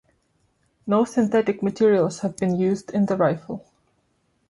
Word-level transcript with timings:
No 0.87 1.05
synthetic 1.05 1.61
materials 1.61 2.21
have 2.21 2.35
been 2.35 2.55
used 2.55 2.89
in 2.89 3.05
the 3.05 3.15
rifle. 3.15 3.63